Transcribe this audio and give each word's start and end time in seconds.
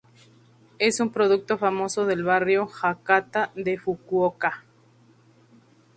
Es 0.79 0.99
un 0.99 1.11
producto 1.11 1.59
famoso 1.59 2.07
del 2.07 2.23
barrio 2.23 2.67
Hakata 2.81 3.51
de 3.55 3.77
Fukuoka. 3.77 4.63